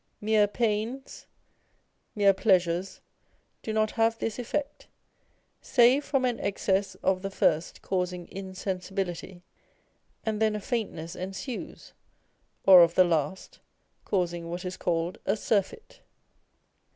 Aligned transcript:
Mere 0.19 0.47
pains, 0.47 1.27
mere 2.15 2.33
pleasures 2.33 3.01
do 3.61 3.71
not 3.71 3.91
have 3.91 4.17
this 4.17 4.39
effect, 4.39 4.87
save 5.61 6.03
from 6.03 6.25
an 6.25 6.39
excess 6.39 6.95
of 7.03 7.21
the 7.21 7.29
first 7.29 7.83
causing 7.83 8.27
insensibility 8.31 9.43
and 10.25 10.41
then 10.41 10.55
a 10.55 10.59
faintness 10.59 11.15
ensues, 11.15 11.93
or 12.65 12.81
of 12.81 12.95
the 12.95 13.03
last, 13.03 13.59
causing 14.03 14.49
what 14.49 14.65
is 14.65 14.75
called 14.75 15.19
a 15.27 15.37
surfeit. 15.37 15.99